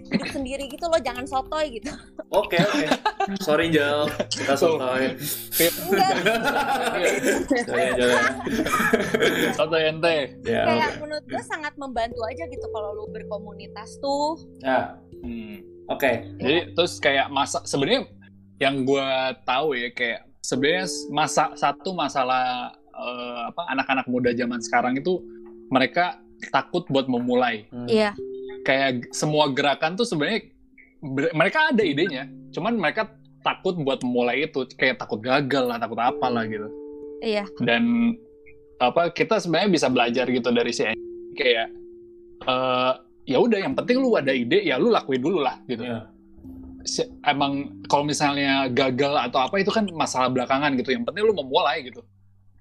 [0.08, 1.91] hidup sendiri gitu loh jangan sotoy gitu
[2.27, 2.88] Oke, oke.
[3.39, 4.03] Sorry, Jel.
[4.27, 5.15] Kita sotoy.
[5.15, 6.12] enggak
[7.63, 8.12] Sorry, Jel.
[9.56, 10.36] Soto ente.
[10.43, 15.63] Ya, kayak menurut gue sangat membantu aja gitu kalau lu berkomunitas tuh Ya, Hmm.
[15.88, 16.12] oke.
[16.38, 18.12] Jadi terus kayak masa sebenarnya
[18.60, 19.08] yang gue
[19.47, 25.23] tahu ya kayak sebenarnya masa satu masalah eh, apa anak-anak muda zaman sekarang itu
[25.69, 27.65] mereka takut buat memulai.
[27.69, 27.88] Hmm.
[27.88, 28.12] iya
[28.62, 30.52] Kayak semua gerakan tuh sebenarnya
[31.32, 33.08] mereka ada idenya, cuman mereka
[33.39, 36.67] takut buat memulai itu kayak takut gagal lah, takut apa lah gitu.
[37.19, 38.13] iya Dan
[38.78, 40.86] apa kita sebenarnya bisa belajar gitu dari si
[41.34, 41.67] kayak
[42.43, 42.91] eh,
[43.26, 46.06] ya udah yang penting lu ada ide ya lu lakuin dulu lah gitu Ya.
[46.84, 50.91] si- emang kalau misalnya gagal atau apa itu kan masalah belakangan gitu.
[50.91, 52.02] Yang penting lu memulai gitu.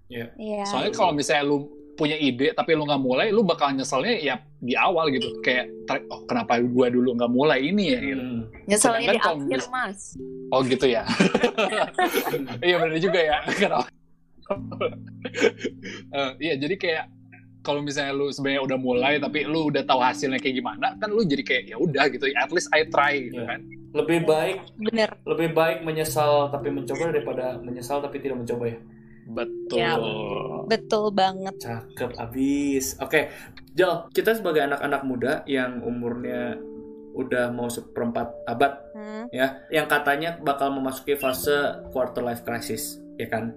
[0.08, 0.30] iya
[0.64, 4.76] Soalnya kalau misalnya lu punya ide tapi lu nggak mulai, lu bakal nyeselnya ya di
[4.76, 5.40] awal gitu.
[5.40, 5.72] Kayak
[6.12, 8.22] oh kenapa gua dulu nggak mulai ini ya gitu.
[8.22, 8.40] Hmm.
[8.68, 10.00] Nyeselnya di akhir, Mas.
[10.52, 11.02] Oh gitu ya.
[12.66, 13.36] iya benar juga ya.
[13.50, 13.88] Kenapa?
[16.14, 17.04] Eh, iya jadi kayak
[17.66, 21.26] kalau misalnya lu sebenarnya udah mulai tapi lu udah tahu hasilnya kayak gimana, kan lu
[21.26, 22.30] jadi kayak ya udah gitu.
[22.38, 23.48] At least I try gitu Iya.
[23.50, 23.60] kan.
[23.96, 28.78] Lebih baik bener lebih baik menyesal tapi mencoba daripada menyesal tapi tidak mencoba ya.
[29.26, 29.78] Betul.
[29.82, 29.98] Ya.
[30.70, 32.94] betul banget Cakep abis.
[33.02, 33.30] Oke,
[33.74, 36.54] Jel, kita sebagai anak-anak muda yang umurnya
[37.16, 43.28] udah mau seperempat abad Hmm, ya, yang katanya bakal memasuki fase quarter life crisis, ya
[43.28, 43.52] kan?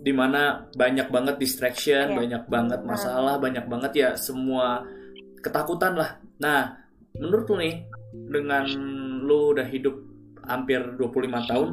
[0.00, 2.16] Di mana banyak banget distraction, Iya.
[2.16, 4.82] banyak banget masalah, banyak banget ya semua
[5.42, 6.18] ketakutan lah.
[6.42, 6.74] Nah,
[7.18, 7.74] menurut lu nih,
[8.30, 8.66] dengan
[9.22, 9.94] lu udah hidup
[10.46, 11.68] hampir 25 tahun,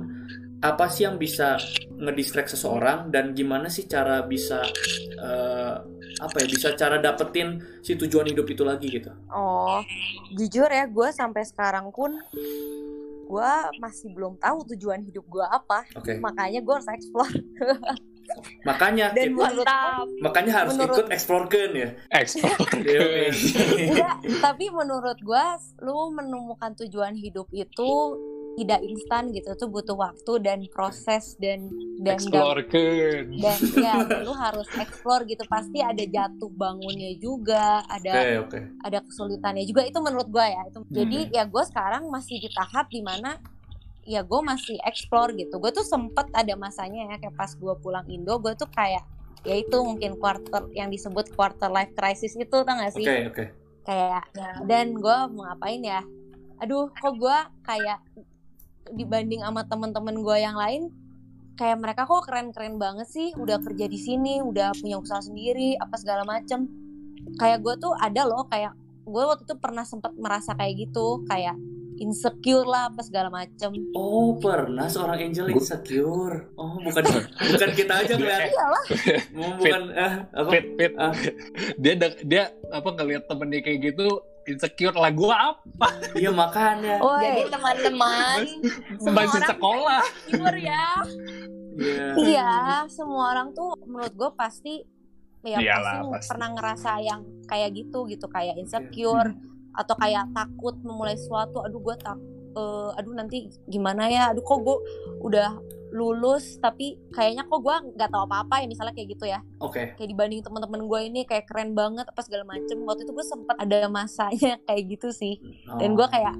[0.57, 1.61] apa sih yang bisa
[1.93, 4.65] ngedistract seseorang dan gimana sih cara bisa
[5.17, 5.75] eh,
[6.17, 9.13] apa ya bisa cara dapetin si tujuan hidup itu lagi gitu?
[9.29, 9.85] Oh
[10.33, 12.17] jujur ya gue sampai sekarang pun
[13.27, 13.51] gue
[13.83, 15.85] masih belum tahu tujuan hidup gue apa.
[15.93, 16.17] Oke.
[16.17, 17.33] Makanya gue harus explore.
[18.67, 20.03] Makanya dan Mantap.
[20.19, 21.89] makanya harus menurut- ikut explore ya.
[22.11, 22.51] Ekspor.
[23.87, 27.91] Iya, tapi menurut gua lu menemukan tujuan hidup itu
[28.57, 31.69] tidak instan gitu tuh butuh waktu dan proses dan
[32.01, 32.85] dan Explore ke.
[33.37, 33.93] dan ya
[34.25, 35.45] lu harus explore gitu.
[35.45, 39.85] Pasti ada jatuh bangunnya juga ada oke ada kesulitannya juga.
[39.85, 40.81] Itu menurut gua ya itu.
[40.89, 43.37] Jadi ya gue sekarang masih di tahap di mana
[44.01, 45.61] ya gue masih explore gitu.
[45.61, 49.05] Gue tuh sempet ada masanya ya kayak pas gue pulang Indo gue tuh kayak
[49.45, 53.05] ya itu mungkin quarter yang disebut quarter life crisis itu tau gak sih?
[53.05, 53.45] Oke oke.
[53.85, 54.25] Kayak
[54.65, 56.01] dan gue mau ngapain ya?
[56.57, 58.01] Aduh kok gue kayak
[58.93, 60.91] dibanding sama temen-temen gue yang lain
[61.57, 65.97] kayak mereka kok keren-keren banget sih udah kerja di sini udah punya usaha sendiri apa
[65.97, 66.69] segala macem.
[67.41, 71.57] Kayak gue tuh ada loh kayak gue waktu itu pernah sempet merasa kayak gitu kayak
[71.97, 73.73] insecure lah apa segala macem.
[73.97, 76.53] Oh pernah seorang angel insecure.
[76.53, 77.03] Oh bukan
[77.57, 78.85] bukan kita aja ngeliat iyalah
[79.33, 80.49] Oh, bukan eh, apa?
[80.53, 80.93] Fit, fit.
[81.01, 81.13] Ah.
[81.81, 85.87] Dia dia apa ngelihat temen dia kayak gitu insecure lah gua apa?
[86.21, 86.97] Iya makanya.
[87.03, 88.39] Woi, Jadi teman-teman,
[89.15, 90.01] masih sekolah.
[90.31, 90.87] insecure ya.
[91.77, 92.05] iya.
[92.17, 92.51] Iya
[92.89, 94.81] semua orang tuh menurut gue pasti
[95.45, 96.29] ya Iyalah, pasti, pasti.
[96.33, 98.25] pernah ngerasa yang kayak gitu gitu.
[98.25, 99.29] Kayak insecure
[99.77, 101.61] atau kayak takut memulai sesuatu.
[101.61, 102.17] Aduh gue tak
[102.57, 104.33] eh, aduh nanti gimana ya?
[104.33, 104.77] Aduh kok gue
[105.21, 105.53] udah
[105.91, 109.95] lulus tapi kayaknya kok gue nggak tahu apa-apa ya misalnya kayak gitu ya Oke.
[109.95, 113.55] kayak dibanding teman-teman gue ini kayak keren banget apa segala macem waktu itu gue sempat
[113.55, 115.39] ada masanya kayak gitu sih
[115.79, 116.35] dan gue kayak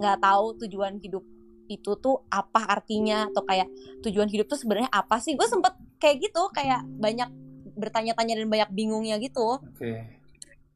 [0.00, 1.26] nggak tahu tujuan hidup
[1.70, 3.70] itu tuh apa artinya atau kayak
[4.02, 7.30] tujuan hidup tuh sebenarnya apa sih gue sempet kayak gitu kayak banyak
[7.78, 10.20] bertanya-tanya dan banyak bingungnya gitu Oke.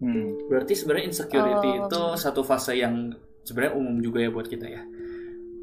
[0.02, 0.36] Hmm.
[0.50, 1.88] Berarti sebenarnya insecurity Um.
[1.88, 3.14] itu satu fase yang
[3.46, 4.82] sebenarnya umum juga ya buat kita ya.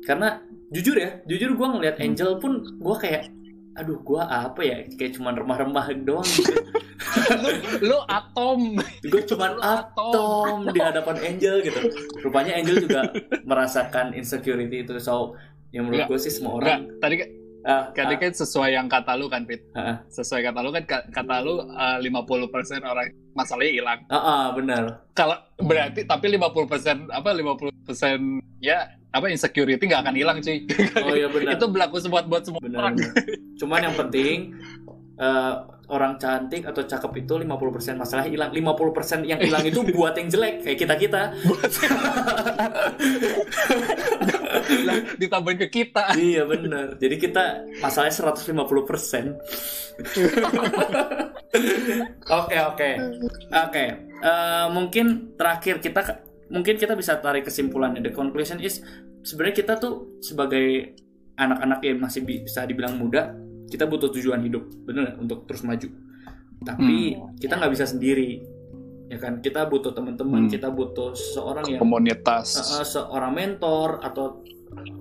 [0.01, 3.29] Karena jujur ya, jujur gue ngeliat Angel pun gue kayak,
[3.77, 6.53] aduh gue apa ya, kayak cuman remah-remah doang gitu.
[7.89, 8.77] Lu atom.
[9.03, 10.13] gue cuman Lu atom.
[10.13, 11.79] atom di hadapan Angel gitu.
[12.21, 13.09] Rupanya Angel juga
[13.49, 14.97] merasakan insecurity itu.
[15.01, 15.35] So,
[15.71, 16.87] yang menurut gue sih semua orang.
[16.87, 17.29] Enggak, tadi kan
[17.61, 19.61] Ah, tadi ah, kan sesuai yang kata lu kan, Pit.
[19.77, 20.01] ah.
[20.09, 23.99] Sesuai kata lu kan ka- kata lu uh, 50% orang masalahnya hilang.
[24.09, 25.05] Ah, ah, benar.
[25.13, 30.63] Kalau berarti tapi 50% apa 50% ya apa insecurity nggak akan hilang cuy.
[31.03, 31.59] Oh iya benar.
[31.59, 32.95] Itu berlaku buat buat semua benar, orang.
[32.95, 33.13] benar.
[33.59, 34.55] Cuman yang penting
[35.19, 35.53] eh,
[35.91, 38.55] orang cantik atau cakep itu 50% masalah hilang.
[38.55, 41.21] 50% yang hilang itu buat yang jelek kayak kita-kita.
[44.87, 46.15] Lah, ditambahin ke kita.
[46.15, 46.95] iya benar.
[46.95, 48.47] Jadi kita masalahnya 150%.
[52.31, 52.89] Oke, oke.
[53.51, 53.85] Oke.
[54.23, 55.99] Eh, mungkin terakhir kita
[56.51, 58.03] mungkin kita bisa tarik kesimpulannya.
[58.03, 58.83] The conclusion is
[59.23, 60.93] sebenarnya kita tuh sebagai
[61.35, 63.33] anak-anak yang masih bi- bisa dibilang muda,
[63.71, 65.17] kita butuh tujuan hidup, bener nggak?
[65.17, 65.87] untuk terus maju.
[66.61, 68.43] Tapi kita nggak bisa sendiri,
[69.09, 69.41] ya kan?
[69.41, 70.51] Kita butuh teman-teman, Hmm.
[70.51, 72.53] kita butuh seseorang yang Komunitas.
[72.53, 74.45] uh, seorang mentor atau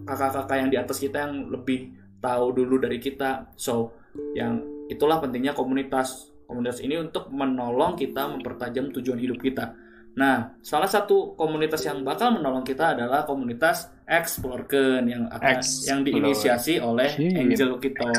[0.07, 3.53] kakak-kakak yang di atas kita yang lebih tahu dulu dari kita.
[3.55, 3.93] So,
[4.33, 6.33] yang itulah pentingnya komunitas.
[6.49, 9.77] Komunitas ini untuk menolong kita mempertajam tujuan hidup kita.
[10.13, 15.87] Nah, salah satu komunitas yang bakal menolong kita adalah komunitas Explorken yang akan Explore.
[15.87, 17.31] yang diinisiasi oleh Shit.
[17.33, 18.11] Angel kita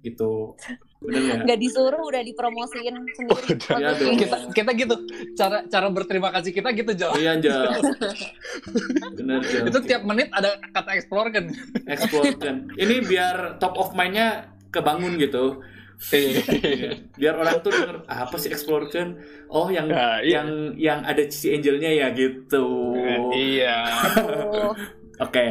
[0.00, 0.56] gitu.
[0.98, 1.36] Bener ya?
[1.38, 3.76] nggak disuruh udah dipromosiin sendiri Udah.
[3.76, 4.08] Iya Waktu dong.
[4.10, 4.20] itu.
[4.24, 4.94] kita kita gitu
[5.34, 7.36] cara cara berterima kasih kita gitu Jo Iya.
[9.14, 9.64] Bener, Angel.
[9.68, 11.44] itu tiap menit ada kata explore kan
[11.84, 12.72] Explorken.
[12.74, 15.60] Ini biar top of mind-nya kebangun gitu.
[17.16, 19.16] Biar orang tuh denger "Ah, apa sih explore kan
[19.48, 20.42] oh yang Nah, iya.
[20.42, 22.92] yang yang ada si angelnya ya gitu.
[23.32, 23.76] Iya.
[24.44, 24.72] Oh,
[25.22, 25.46] oke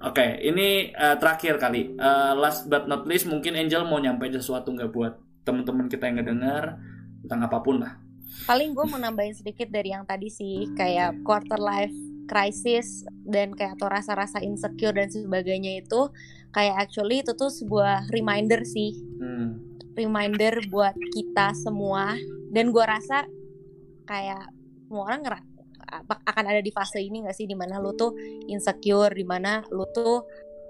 [0.00, 0.26] oke.
[0.40, 1.92] Ini eh, terakhir kali.
[1.98, 6.20] Eh, last but not least mungkin Angel mau nyampein sesuatu nggak buat teman-teman kita yang
[6.22, 6.76] ngedengar
[7.24, 7.98] tentang apa pun lah.
[8.44, 11.92] Paling gue mau nambahin sedikit dari yang tadi sih kayak quarter life
[12.28, 16.12] crisis dan kayak atau rasa-rasa insecure dan sebagainya itu
[16.52, 18.92] kayak actually itu tuh sebuah reminder sih.
[19.18, 19.77] Hmm.
[19.98, 22.14] Reminder buat kita semua.
[22.48, 23.26] Dan gue rasa
[24.06, 24.48] kayak
[24.86, 25.48] semua orang ngera-
[25.88, 27.44] apa- akan ada di fase ini gak sih?
[27.44, 28.14] Di mana lu tuh
[28.48, 30.22] insecure di mana lu tuh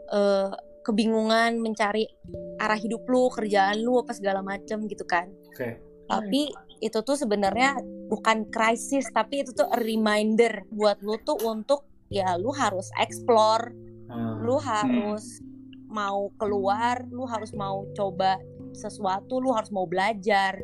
[0.08, 0.50] eh,
[0.88, 2.08] kebingungan mencari
[2.56, 5.28] arah hidup lu kerjaan lu apa segala macem gitu kan.
[5.52, 5.76] Oke.
[6.08, 6.48] Tapi
[6.80, 7.76] itu tuh sebenarnya
[8.08, 13.68] bukan krisis tapi itu tuh a reminder buat lu tuh untuk ya lu harus explore.
[14.08, 14.40] Hmm.
[14.40, 15.44] lu harus
[15.88, 18.40] mau keluar lu harus mau coba
[18.72, 20.58] sesuatu lu harus mau belajar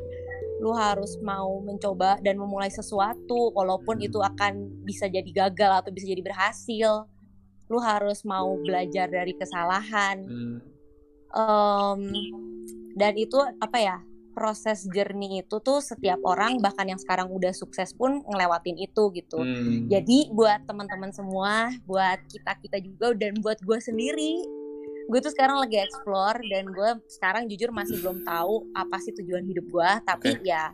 [0.65, 6.09] lu harus mau mencoba dan memulai sesuatu walaupun itu akan bisa jadi gagal atau bisa
[6.09, 7.05] jadi berhasil.
[7.69, 10.25] Lu harus mau belajar dari kesalahan.
[10.25, 10.59] Hmm.
[11.35, 12.01] Em,
[12.97, 13.97] dan itu apa ya
[14.33, 19.39] proses journey itu tuh setiap orang bahkan yang sekarang udah sukses pun ngelewatin itu gitu.
[19.39, 19.87] Hmm.
[19.87, 24.43] jadi buat teman-teman semua, buat kita kita juga dan buat gue sendiri,
[25.05, 29.45] gue tuh sekarang lagi explore dan gue sekarang jujur masih belum tahu apa sih tujuan
[29.45, 29.91] hidup gue.
[30.03, 30.73] Tapi ya,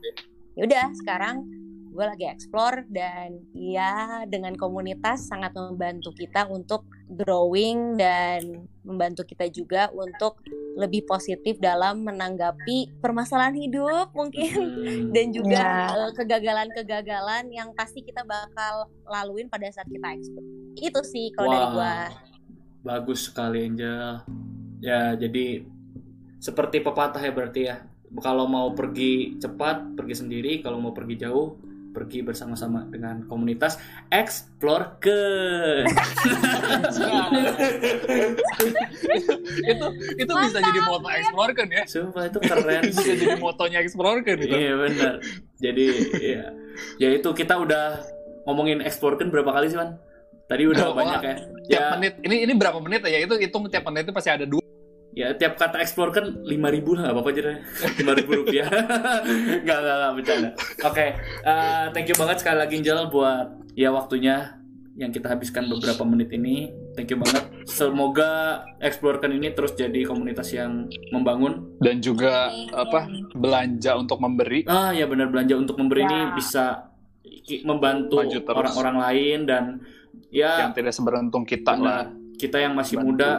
[0.54, 1.42] ya udah sekarang
[1.90, 9.50] gue lagi explore dan ya dengan komunitas sangat membantu kita untuk growing dan membantu kita
[9.50, 10.38] juga untuk
[10.78, 15.10] lebih positif dalam menanggapi permasalahan hidup mungkin Hmm.
[15.10, 15.98] dan juga Ya.
[15.98, 20.46] eh, kegagalan-kegagalan yang pasti kita bakal laluin pada saat kita ekspor.
[20.78, 21.94] Itu sih kalau dari Wah, gua.
[22.80, 24.24] Bagus sekali Angel.
[24.80, 25.68] Ya, jadi
[26.40, 27.84] seperti pepatah ya berarti ya.
[28.24, 30.52] Kalau mau pergi cepat, pergi sendiri.
[30.64, 31.60] Kalau mau pergi jauh,
[31.92, 33.76] pergi bersama-sama dengan komunitas
[34.08, 35.20] Explore ke.
[39.60, 39.86] itu
[40.20, 43.16] itu bisa jadi moto explore kan ya Sumpah itu keren bisa sih.
[43.18, 45.14] jadi motonya explore kan gitu Iya benar.
[45.60, 45.86] Jadi
[46.20, 46.44] ya,
[46.96, 48.00] ya itu kita udah
[48.48, 50.00] ngomongin Explore kan berapa kali sih, Man?
[50.50, 51.34] Tadi udah Oh, banyak ya.
[51.64, 54.42] tiap Ya, menit ini ini berapa menit ya itu hitung tiap menit itu pasti ada
[54.42, 54.58] dua
[55.10, 57.58] ya tiap kata explore kan lima ribu lah, nggak apa-apa aja deh.
[57.98, 58.66] Lima ribu rupiah.
[59.66, 60.48] Gak, gak, gak, bercanda.
[60.84, 61.06] Oke,
[61.44, 64.54] eh, thank you banget sekali lagi Angel buat ya waktunya
[64.94, 66.70] yang kita habiskan beberapa menit ini.
[66.94, 67.42] Thank you banget.
[67.64, 71.78] Semoga Explore-kan ini terus jadi komunitas yang membangun.
[71.78, 74.62] Dan juga apa belanja untuk memberi.
[74.66, 76.06] Ah ya benar belanja untuk memberi Ya.
[76.06, 76.64] ini bisa
[77.62, 79.64] membantu orang-orang lain dan
[80.30, 81.84] ya yang tidak seberuntung kita benar.
[81.84, 82.04] lah.
[82.38, 83.06] kita yang masih Bantu.
[83.12, 83.30] muda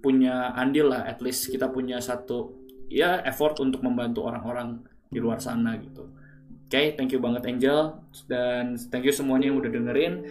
[0.00, 2.56] punya andil lah at least kita punya satu
[2.90, 6.06] ya effort untuk membantu orang-orang di luar sana gitu.
[6.70, 7.98] Oke, thank you banget Angel
[8.30, 10.22] dan thank you semuanya yang udah dengerin.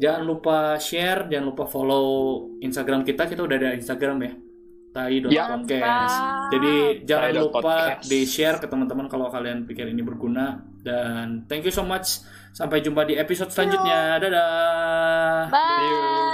[0.00, 2.06] Jangan lupa share, jangan lupa follow
[2.64, 3.28] Instagram kita.
[3.28, 4.32] Kita udah ada Instagram ya.
[4.96, 6.16] Tai.podcast.
[6.16, 6.50] Mantap.
[6.56, 11.74] Jadi jangan lupa di share ke teman-teman kalau kalian pikir ini berguna dan thank you
[11.74, 12.24] so much.
[12.56, 14.16] Sampai jumpa di episode selanjutnya.
[14.16, 15.52] Dadah.
[15.52, 16.27] Bye.